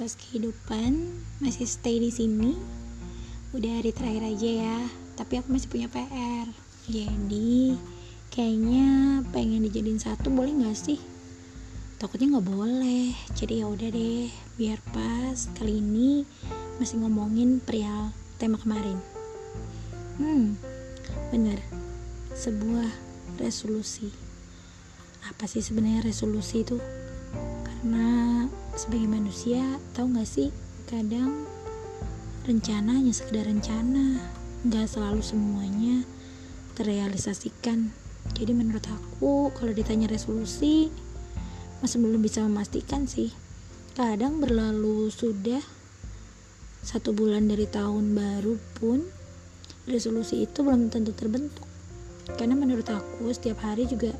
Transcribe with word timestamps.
Fakultas 0.00 0.16
Kehidupan 0.16 1.12
masih 1.44 1.68
stay 1.68 2.00
di 2.00 2.08
sini. 2.08 2.56
Udah 3.52 3.68
hari 3.68 3.92
terakhir 3.92 4.32
aja 4.32 4.48
ya, 4.64 4.78
tapi 5.12 5.36
aku 5.36 5.52
masih 5.52 5.68
punya 5.68 5.92
PR. 5.92 6.48
Jadi 6.88 7.76
kayaknya 8.32 9.20
pengen 9.28 9.60
dijadiin 9.68 10.00
satu 10.00 10.32
boleh 10.32 10.56
nggak 10.56 10.72
sih? 10.72 10.96
Takutnya 12.00 12.32
nggak 12.32 12.48
boleh. 12.48 13.12
Jadi 13.36 13.60
ya 13.60 13.68
udah 13.68 13.92
deh, 13.92 14.32
biar 14.56 14.80
pas 14.88 15.36
kali 15.60 15.84
ini 15.84 16.24
masih 16.80 17.04
ngomongin 17.04 17.60
perihal 17.60 18.16
tema 18.40 18.56
kemarin. 18.56 18.96
Hmm, 20.16 20.56
bener. 21.28 21.60
Sebuah 22.32 22.88
resolusi. 23.36 24.08
Apa 25.28 25.44
sih 25.44 25.60
sebenarnya 25.60 26.08
resolusi 26.08 26.64
itu? 26.64 26.80
Karena 27.64 28.44
sebagai 28.76 29.08
manusia 29.08 29.60
tahu 29.92 30.14
nggak 30.16 30.28
sih 30.28 30.48
kadang 30.90 31.46
rencana 32.48 32.96
hanya 32.96 33.12
sekedar 33.14 33.46
rencana 33.46 34.18
nggak 34.66 34.86
selalu 34.88 35.22
semuanya 35.24 36.04
terrealisasikan. 36.76 37.92
Jadi 38.36 38.52
menurut 38.56 38.84
aku 38.88 39.52
kalau 39.56 39.72
ditanya 39.72 40.08
resolusi 40.08 40.88
masih 41.80 41.98
belum 42.00 42.20
bisa 42.20 42.44
memastikan 42.44 43.08
sih. 43.08 43.32
Kadang 43.96 44.40
berlalu 44.40 45.12
sudah 45.12 45.60
satu 46.80 47.12
bulan 47.12 47.48
dari 47.48 47.68
tahun 47.68 48.16
baru 48.16 48.56
pun 48.80 49.04
resolusi 49.84 50.48
itu 50.48 50.64
belum 50.64 50.88
tentu 50.88 51.12
terbentuk. 51.12 51.68
Karena 52.36 52.56
menurut 52.56 52.88
aku 52.88 53.28
setiap 53.32 53.60
hari 53.64 53.84
juga 53.84 54.14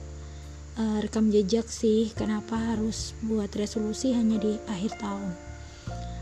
uh, 0.80 0.98
rekam 1.04 1.28
jejak 1.28 1.68
sih 1.68 2.08
kenapa 2.16 2.56
harus 2.56 3.12
buat 3.20 3.52
resolusi 3.52 4.16
hanya 4.16 4.40
di 4.40 4.56
akhir 4.64 4.96
tahun? 4.96 5.36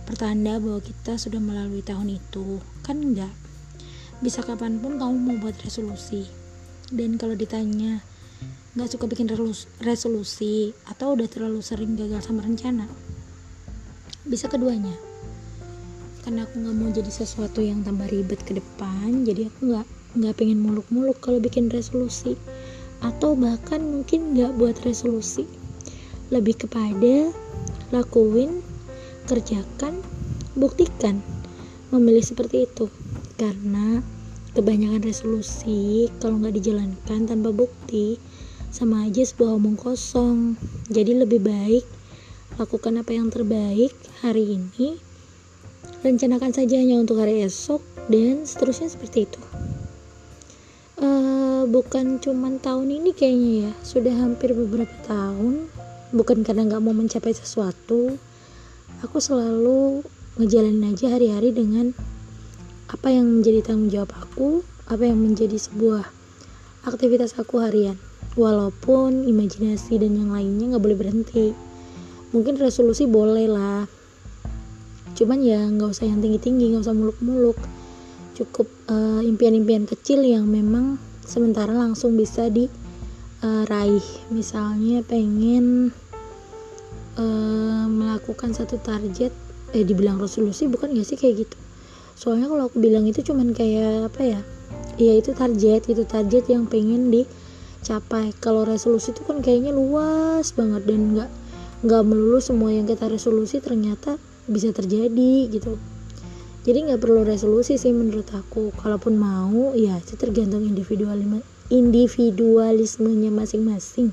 Pertanda 0.02 0.58
bahwa 0.58 0.80
kita 0.82 1.20
sudah 1.20 1.38
melalui 1.38 1.84
tahun 1.84 2.18
itu. 2.18 2.58
Kan 2.82 3.04
enggak. 3.12 3.30
Bisa 4.18 4.42
kapan 4.42 4.82
pun 4.82 4.98
kamu 4.98 5.14
mau 5.14 5.36
buat 5.38 5.54
resolusi. 5.62 6.26
Dan 6.90 7.20
kalau 7.20 7.38
ditanya 7.38 8.02
nggak 8.74 8.88
suka 8.88 9.04
bikin 9.10 9.28
resolusi 9.84 10.72
atau 10.88 11.14
udah 11.14 11.28
terlalu 11.28 11.60
sering 11.60 11.94
gagal 11.94 12.24
sama 12.24 12.42
rencana? 12.42 12.88
Bisa 14.24 14.48
keduanya. 14.48 14.96
Karena 16.24 16.48
aku 16.48 16.56
nggak 16.56 16.76
mau 16.76 16.88
jadi 16.88 17.12
sesuatu 17.12 17.60
yang 17.60 17.84
tambah 17.84 18.08
ribet 18.08 18.40
ke 18.42 18.56
depan 18.56 19.28
jadi 19.28 19.52
aku 19.52 19.60
nggak 19.72 19.86
nggak 20.18 20.34
pengen 20.40 20.64
muluk-muluk 20.64 21.20
kalau 21.20 21.36
bikin 21.36 21.68
resolusi 21.68 22.32
atau 23.02 23.38
bahkan 23.38 23.82
mungkin 23.82 24.34
nggak 24.34 24.56
buat 24.58 24.76
resolusi. 24.82 25.46
Lebih 26.28 26.68
kepada 26.68 27.32
lakuin 27.94 28.60
kerjakan 29.24 30.02
buktikan 30.58 31.22
memilih 31.94 32.24
seperti 32.24 32.68
itu. 32.68 32.90
Karena 33.38 34.02
kebanyakan 34.52 35.06
resolusi 35.06 36.10
kalau 36.18 36.42
nggak 36.42 36.58
dijalankan 36.58 37.28
tanpa 37.28 37.50
bukti 37.54 38.18
sama 38.68 39.08
aja 39.08 39.24
sebuah 39.24 39.56
omong 39.56 39.78
kosong. 39.78 40.58
Jadi 40.90 41.16
lebih 41.16 41.40
baik 41.40 41.84
lakukan 42.58 42.98
apa 42.98 43.14
yang 43.14 43.30
terbaik 43.30 43.94
hari 44.18 44.58
ini 44.58 44.98
rencanakan 46.02 46.50
saja 46.50 46.78
hanya 46.78 46.98
untuk 46.98 47.22
hari 47.22 47.46
esok 47.46 47.78
dan 48.10 48.42
seterusnya 48.42 48.90
seperti 48.90 49.30
itu 49.30 49.47
bukan 51.68 52.16
cuman 52.16 52.56
tahun 52.58 52.88
ini 52.88 53.12
kayaknya 53.12 53.52
ya. 53.68 53.72
Sudah 53.84 54.14
hampir 54.16 54.56
beberapa 54.56 54.92
tahun. 55.04 55.68
Bukan 56.16 56.40
karena 56.40 56.64
nggak 56.64 56.82
mau 56.82 56.96
mencapai 56.96 57.36
sesuatu. 57.36 58.16
Aku 59.04 59.20
selalu 59.20 60.02
ngejalanin 60.40 60.96
aja 60.96 61.12
hari-hari 61.12 61.52
dengan 61.52 61.92
apa 62.88 63.12
yang 63.12 63.28
menjadi 63.28 63.60
tanggung 63.68 63.92
jawab 63.92 64.16
aku 64.16 64.64
apa 64.88 65.04
yang 65.04 65.20
menjadi 65.20 65.60
sebuah 65.60 66.08
aktivitas 66.88 67.36
aku 67.36 67.60
harian. 67.60 68.00
Walaupun 68.38 69.28
imajinasi 69.28 70.00
dan 70.00 70.16
yang 70.16 70.32
lainnya 70.32 70.74
nggak 70.74 70.84
boleh 70.84 70.98
berhenti. 70.98 71.52
Mungkin 72.32 72.56
resolusi 72.56 73.04
boleh 73.04 73.46
lah. 73.50 73.84
Cuman 75.12 75.44
ya 75.44 75.60
nggak 75.68 75.90
usah 75.92 76.08
yang 76.08 76.24
tinggi-tinggi 76.24 76.72
nggak 76.72 76.88
usah 76.88 76.96
muluk-muluk. 76.96 77.58
Cukup 78.38 78.70
uh, 78.88 79.20
impian-impian 79.20 79.84
kecil 79.84 80.22
yang 80.22 80.46
memang 80.46 80.96
sementara 81.28 81.76
langsung 81.76 82.16
bisa 82.16 82.48
diraih 82.48 84.02
uh, 84.02 84.32
misalnya 84.32 85.04
pengen 85.04 85.92
uh, 87.20 87.84
melakukan 87.86 88.56
satu 88.56 88.80
target 88.80 89.30
eh 89.76 89.84
dibilang 89.84 90.16
resolusi 90.16 90.64
bukan 90.64 90.96
gak 90.96 91.04
sih 91.04 91.20
kayak 91.20 91.44
gitu? 91.44 91.58
Soalnya 92.16 92.48
kalau 92.48 92.72
aku 92.72 92.80
bilang 92.80 93.04
itu 93.04 93.20
cuman 93.20 93.52
kayak 93.52 94.08
apa 94.08 94.20
ya? 94.24 94.40
Ya 94.96 95.12
itu 95.14 95.36
target 95.36 95.86
itu 95.86 96.02
target 96.08 96.48
yang 96.50 96.66
pengen 96.66 97.12
dicapai. 97.12 98.34
Kalau 98.40 98.64
resolusi 98.66 99.12
itu 99.12 99.22
kan 99.22 99.44
kayaknya 99.44 99.70
luas 99.70 100.50
banget 100.56 100.82
dan 100.88 101.14
nggak 101.14 101.30
nggak 101.86 102.02
melulu 102.02 102.42
semua 102.42 102.74
yang 102.74 102.90
kita 102.90 103.06
resolusi 103.06 103.62
ternyata 103.62 104.18
bisa 104.50 104.74
terjadi 104.74 105.46
gitu 105.46 105.78
jadi 106.68 106.84
nggak 106.84 107.00
perlu 107.00 107.24
resolusi 107.24 107.80
sih 107.80 107.96
menurut 107.96 108.28
aku. 108.36 108.76
Kalaupun 108.76 109.16
mau 109.16 109.72
ya 109.72 109.96
itu 109.96 110.20
tergantung 110.20 110.68
individualisme 110.68 111.40
individualismenya 111.72 113.32
masing-masing. 113.32 114.12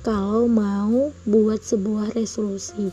Kalau 0.00 0.48
mau 0.48 1.12
buat 1.28 1.60
sebuah 1.60 2.16
resolusi. 2.16 2.88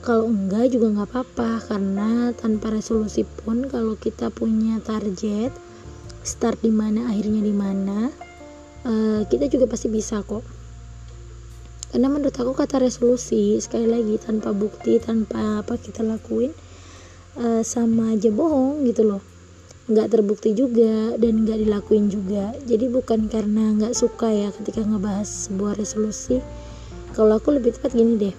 Kalau 0.00 0.24
enggak 0.32 0.72
juga 0.72 0.88
nggak 0.88 1.08
apa-apa 1.12 1.60
karena 1.68 2.32
tanpa 2.32 2.72
resolusi 2.72 3.28
pun 3.28 3.68
kalau 3.68 4.00
kita 4.00 4.32
punya 4.32 4.80
target 4.80 5.52
start 6.24 6.64
di 6.64 6.72
mana 6.72 7.12
akhirnya 7.12 7.44
di 7.44 7.52
mana 7.52 8.08
uh, 8.88 9.20
kita 9.28 9.52
juga 9.52 9.68
pasti 9.68 9.92
bisa 9.92 10.24
kok. 10.24 10.40
Karena 11.92 12.08
menurut 12.08 12.32
aku 12.32 12.56
kata 12.56 12.80
resolusi 12.80 13.60
sekali 13.60 13.84
lagi 13.84 14.16
tanpa 14.16 14.56
bukti 14.56 14.96
tanpa 14.96 15.60
apa 15.60 15.76
kita 15.76 16.00
lakuin 16.00 16.56
uh, 17.38 17.62
sama 17.62 18.16
aja 18.16 18.32
bohong 18.32 18.82
gitu 18.88 19.06
loh. 19.06 19.22
Nggak 19.90 20.08
terbukti 20.10 20.54
juga 20.54 21.14
dan 21.18 21.46
nggak 21.46 21.66
dilakuin 21.66 22.10
juga. 22.10 22.54
Jadi 22.66 22.86
bukan 22.90 23.26
karena 23.26 23.74
nggak 23.76 23.94
suka 23.94 24.30
ya 24.30 24.48
ketika 24.54 24.82
ngebahas 24.82 25.26
sebuah 25.26 25.78
resolusi. 25.78 26.42
Kalau 27.14 27.38
aku 27.38 27.58
lebih 27.58 27.74
tepat 27.76 27.94
gini 27.94 28.14
deh. 28.18 28.36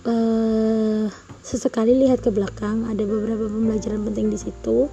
Uh, 0.00 1.12
sesekali 1.44 1.92
lihat 1.92 2.24
ke 2.24 2.32
belakang 2.32 2.88
ada 2.88 3.04
beberapa 3.04 3.48
pembelajaran 3.48 4.00
penting 4.12 4.32
di 4.32 4.38
situ. 4.40 4.88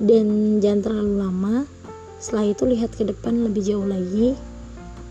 Dan 0.00 0.58
jangan 0.60 0.80
terlalu 0.88 1.14
lama. 1.20 1.56
Setelah 2.22 2.54
itu 2.54 2.64
lihat 2.64 2.94
ke 2.94 3.02
depan 3.02 3.44
lebih 3.44 3.66
jauh 3.66 3.88
lagi 3.88 4.38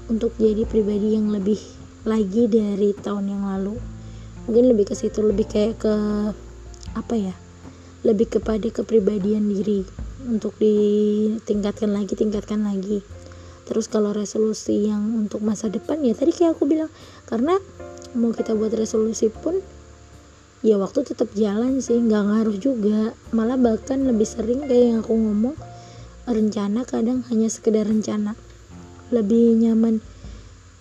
untuk 0.07 0.31
jadi 0.39 0.63
pribadi 0.63 1.17
yang 1.17 1.29
lebih 1.29 1.59
lagi 2.07 2.49
dari 2.49 2.93
tahun 2.97 3.25
yang 3.29 3.43
lalu. 3.45 3.77
Mungkin 4.49 4.73
lebih 4.73 4.89
ke 4.89 4.95
situ 4.97 5.21
lebih 5.21 5.45
kayak 5.45 5.81
ke 5.81 5.93
apa 6.91 7.15
ya 7.15 7.35
lebih 8.01 8.39
kepada 8.39 8.67
kepribadian 8.73 9.45
diri 9.45 9.85
untuk 10.25 10.57
ditingkatkan 10.57 11.93
lagi 11.93 12.13
tingkatkan 12.17 12.65
lagi. 12.65 13.05
Terus 13.65 13.87
kalau 13.87 14.11
resolusi 14.11 14.89
yang 14.89 15.15
untuk 15.15 15.39
masa 15.45 15.71
depan 15.71 16.01
ya 16.03 16.11
tadi 16.17 16.33
kayak 16.33 16.57
aku 16.57 16.67
bilang 16.67 16.91
karena 17.29 17.55
mau 18.17 18.35
kita 18.35 18.51
buat 18.57 18.73
resolusi 18.75 19.31
pun 19.31 19.63
ya 20.59 20.75
waktu 20.75 21.07
tetap 21.07 21.31
jalan 21.37 21.79
sih 21.79 21.97
nggak 21.97 22.23
ngaruh 22.25 22.57
juga. 22.57 23.13
Malah 23.31 23.57
bahkan 23.57 24.03
lebih 24.03 24.27
sering 24.27 24.65
kayak 24.65 24.85
yang 24.91 24.99
aku 25.05 25.13
ngomong 25.13 25.55
rencana 26.25 26.83
kadang 26.83 27.23
hanya 27.29 27.47
sekedar 27.47 27.85
rencana. 27.87 28.33
Lebih 29.13 29.61
nyaman 29.61 30.01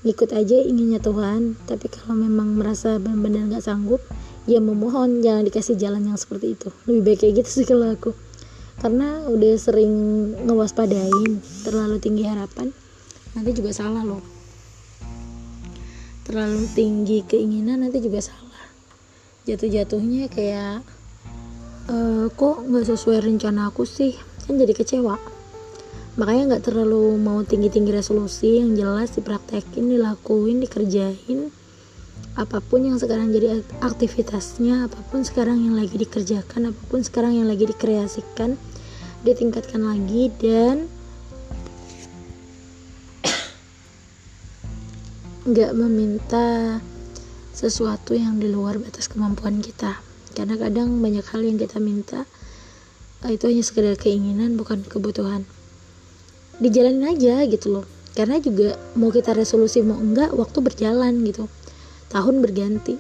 ngikut 0.01 0.33
aja 0.33 0.57
inginnya 0.57 0.97
Tuhan 0.97 1.61
tapi 1.69 1.93
kalau 1.93 2.17
memang 2.17 2.57
merasa 2.57 2.97
benar-benar 2.97 3.53
nggak 3.53 3.65
sanggup 3.69 4.01
ya 4.49 4.61
memohon 4.63 5.21
jangan 5.21 5.45
dikasih 5.45 5.77
jalan 5.77 6.07
yang 6.09 6.17
seperti 6.17 6.57
itu. 6.57 6.69
Lebih 6.89 7.03
baik 7.05 7.19
kayak 7.25 7.35
gitu 7.45 7.51
sih 7.61 7.67
kalau 7.69 7.93
aku. 7.93 8.17
Karena 8.81 9.29
udah 9.29 9.55
sering 9.61 9.93
ngewaspadain 10.49 11.45
terlalu 11.69 12.01
tinggi 12.01 12.25
harapan 12.25 12.73
nanti 13.37 13.51
juga 13.53 13.77
salah 13.77 14.01
loh. 14.01 14.25
Terlalu 16.25 16.65
tinggi 16.73 17.21
keinginan 17.27 17.85
nanti 17.85 18.01
juga 18.01 18.25
salah. 18.25 18.65
Jatuh-jatuhnya 19.45 20.33
kayak 20.33 20.81
e, 21.91 21.97
kok 22.33 22.57
nggak 22.65 22.87
sesuai 22.89 23.21
rencana 23.21 23.69
aku 23.69 23.85
sih? 23.85 24.17
Kan 24.47 24.57
jadi 24.57 24.73
kecewa. 24.73 25.21
Makanya 26.17 26.57
nggak 26.57 26.65
terlalu 26.73 27.21
mau 27.21 27.45
tinggi-tinggi 27.45 27.93
resolusi 27.93 28.65
yang 28.65 28.75
jelas 28.75 29.13
dipraktekin 29.13 29.93
dilakuin 29.93 30.59
dikerjain 30.65 31.53
apa 32.41 32.65
pun 32.65 32.89
yang 32.89 32.97
sekarang 32.97 33.37
jadi 33.37 33.61
aktivitasnya 33.85 34.89
apa 34.89 34.97
pun 35.13 35.21
sekarang 35.29 35.61
yang 35.61 35.77
lagi 35.77 36.01
dikerjakan 36.01 36.73
apa 36.73 36.83
pun 36.89 37.05
sekarang 37.05 37.37
yang 37.37 37.45
lagi 37.45 37.69
dikreasikan 37.69 38.57
ditingkatkan 39.21 39.85
lagi 39.85 40.33
dan 40.41 40.89
nggak 45.45 45.73
meminta 45.77 46.81
sesuatu 47.53 48.17
yang 48.17 48.41
di 48.41 48.49
luar 48.49 48.81
batas 48.81 49.05
kemampuan 49.13 49.61
kita. 49.61 50.01
Karena 50.33 50.57
kadang 50.57 51.05
banyak 51.05 51.27
hal 51.27 51.45
yang 51.45 51.61
kita 51.61 51.77
minta 51.77 52.25
eh, 53.27 53.37
itu 53.37 53.53
hanya 53.53 53.61
sekedar 53.61 53.97
keinginan 54.01 54.57
bukan 54.57 54.81
kebutuhan. 54.81 55.45
Dijalanin 56.57 57.13
aja 57.13 57.45
gitu 57.45 57.69
loh. 57.69 57.87
Karena 58.17 58.41
juga 58.41 58.81
mau 58.97 59.13
kita 59.13 59.37
resolusi 59.37 59.85
mau 59.85 60.01
enggak 60.01 60.33
waktu 60.33 60.59
berjalan 60.65 61.21
gitu 61.29 61.51
tahun 62.11 62.43
berganti. 62.43 62.99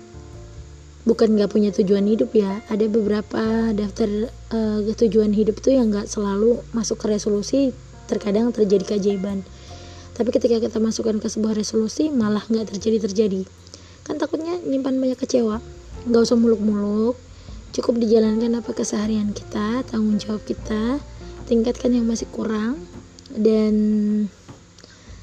Bukan 1.05 1.35
nggak 1.35 1.51
punya 1.51 1.71
tujuan 1.75 2.07
hidup 2.07 2.33
ya. 2.33 2.62
Ada 2.71 2.87
beberapa 2.87 3.75
daftar 3.75 4.31
uh, 4.55 4.81
tujuan 4.87 5.35
hidup 5.35 5.59
tuh 5.61 5.75
yang 5.75 5.91
nggak 5.91 6.07
selalu 6.07 6.62
masuk 6.71 7.03
ke 7.03 7.07
resolusi 7.11 7.75
terkadang 8.07 8.55
terjadi 8.55 8.97
keajaiban. 8.97 9.43
Tapi 10.15 10.31
ketika 10.31 10.61
kita 10.61 10.79
masukkan 10.79 11.17
ke 11.19 11.27
sebuah 11.27 11.57
resolusi 11.57 12.12
malah 12.12 12.45
nggak 12.45 12.77
terjadi 12.77 13.09
terjadi 13.09 13.43
kan 14.05 14.19
takutnya 14.19 14.59
nyimpan 14.59 14.99
banyak 14.99 15.19
kecewa. 15.19 15.63
Nggak 16.09 16.23
usah 16.27 16.39
muluk-muluk. 16.39 17.15
Cukup 17.71 18.03
dijalankan 18.03 18.59
apa 18.59 18.75
keseharian 18.75 19.31
kita 19.31 19.87
tanggung 19.87 20.19
jawab 20.19 20.43
kita 20.43 20.99
tingkatkan 21.47 21.95
yang 21.95 22.06
masih 22.06 22.27
kurang 22.35 22.83
dan 23.31 23.75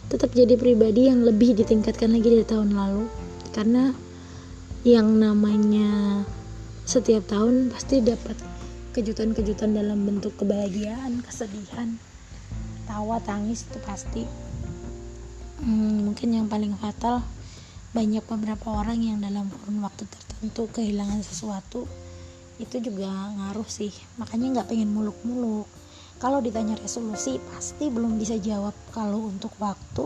tetap 0.08 0.32
jadi 0.32 0.56
pribadi 0.56 1.12
yang 1.12 1.28
lebih 1.28 1.52
ditingkatkan 1.60 2.08
lagi 2.08 2.40
dari 2.40 2.46
tahun 2.48 2.72
lalu 2.72 3.27
karena 3.58 3.90
yang 4.86 5.18
namanya 5.18 6.22
setiap 6.86 7.26
tahun 7.26 7.74
pasti 7.74 8.06
dapat 8.06 8.38
kejutan-kejutan 8.94 9.74
dalam 9.74 10.06
bentuk 10.06 10.38
kebahagiaan, 10.38 11.26
kesedihan, 11.26 11.98
tawa, 12.86 13.18
tangis 13.26 13.66
itu 13.66 13.82
pasti. 13.82 14.30
Hmm, 15.58 16.06
mungkin 16.06 16.38
yang 16.38 16.46
paling 16.46 16.78
fatal 16.78 17.26
banyak 17.98 18.22
beberapa 18.30 18.78
orang 18.78 19.02
yang 19.02 19.18
dalam 19.18 19.50
kurun 19.50 19.82
waktu 19.82 20.06
tertentu 20.06 20.70
kehilangan 20.70 21.26
sesuatu 21.26 21.90
itu 22.62 22.78
juga 22.78 23.10
ngaruh 23.10 23.66
sih. 23.66 23.90
Makanya 24.22 24.62
nggak 24.62 24.70
pengen 24.70 24.94
muluk-muluk. 24.94 25.66
Kalau 26.22 26.46
ditanya 26.46 26.78
resolusi 26.78 27.42
pasti 27.50 27.90
belum 27.90 28.22
bisa 28.22 28.38
jawab 28.38 28.78
kalau 28.94 29.26
untuk 29.26 29.54
waktu 29.58 30.06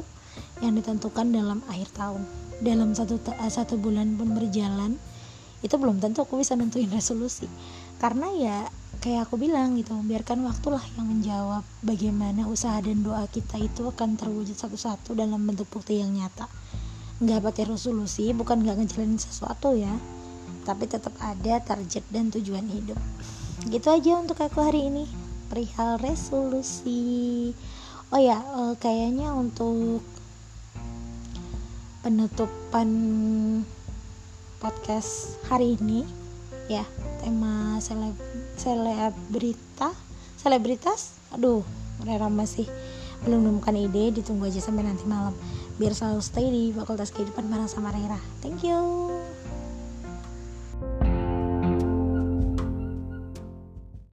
yang 0.61 0.77
ditentukan 0.77 1.29
dalam 1.29 1.59
akhir 1.67 1.91
tahun. 1.95 2.23
Dalam 2.61 2.93
satu 2.93 3.17
eh, 3.17 3.51
satu 3.51 3.75
bulan 3.81 4.15
pun 4.15 4.37
berjalan 4.37 4.95
itu 5.61 5.75
belum 5.77 6.01
tentu 6.01 6.25
aku 6.25 6.41
bisa 6.41 6.57
nentuin 6.57 6.89
resolusi. 6.89 7.45
Karena 8.01 8.27
ya 8.33 8.57
kayak 9.01 9.29
aku 9.29 9.37
bilang 9.37 9.77
gitu 9.77 9.97
biarkan 10.05 10.45
waktulah 10.45 10.81
yang 10.97 11.09
menjawab 11.09 11.65
bagaimana 11.81 12.45
usaha 12.45 12.77
dan 12.81 13.01
doa 13.01 13.25
kita 13.29 13.57
itu 13.57 13.89
akan 13.89 14.17
terwujud 14.17 14.53
satu-satu 14.53 15.17
dalam 15.17 15.41
bentuk 15.41 15.69
bukti 15.69 16.01
yang 16.01 16.13
nyata. 16.13 16.45
Nggak 17.21 17.39
pakai 17.49 17.63
resolusi 17.69 18.29
bukan 18.33 18.65
nggak 18.65 18.81
ngejalanin 18.81 19.21
sesuatu 19.21 19.73
ya 19.77 19.93
tapi 20.61 20.85
tetap 20.85 21.13
ada 21.21 21.57
target 21.61 22.05
dan 22.13 22.29
tujuan 22.29 22.65
hidup. 22.69 22.97
Gitu 23.69 23.87
aja 23.89 24.11
untuk 24.17 24.37
aku 24.41 24.61
hari 24.61 24.89
ini 24.89 25.05
perihal 25.49 25.97
resolusi. 26.01 27.53
Oh 28.13 28.21
ya 28.21 28.41
uh, 28.41 28.73
kayaknya 28.77 29.33
untuk 29.33 30.03
penutupan 32.01 32.89
podcast 34.57 35.37
hari 35.45 35.77
ini. 35.77 36.05
Ya 36.69 36.85
tema 37.21 37.77
seleb 37.77 38.17
selebrita 38.57 39.93
selebritas? 40.37 41.17
Aduh 41.33 41.61
udah 42.01 42.29
masih 42.33 42.65
belum 43.21 43.45
menemukan 43.45 43.77
ide 43.77 44.17
ditunggu 44.17 44.49
aja 44.49 44.61
sampai 44.61 44.85
nanti 44.85 45.05
malam. 45.05 45.37
Biar 45.77 45.93
selalu 45.93 46.21
stay 46.25 46.49
di 46.49 46.63
fakultas 46.73 47.13
kehidupan 47.13 47.45
bareng 47.49 47.69
sama 47.69 47.93
Rera. 47.93 48.17
Thank 48.41 48.65
you 48.65 48.81